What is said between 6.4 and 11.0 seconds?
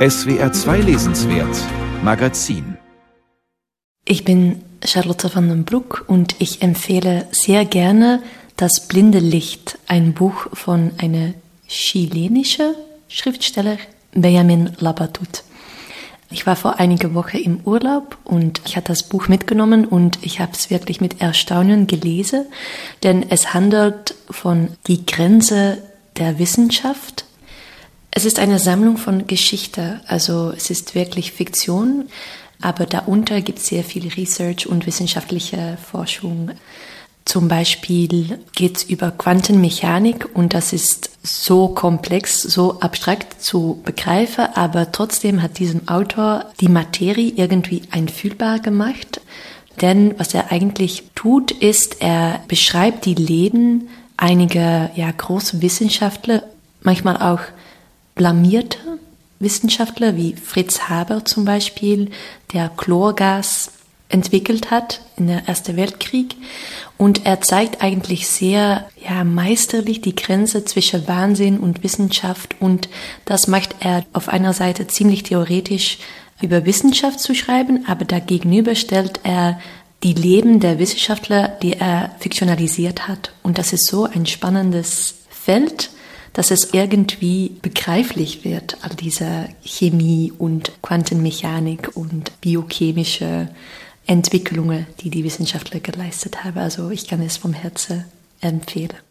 empfehle sehr gerne Das blinde Licht, ein Buch von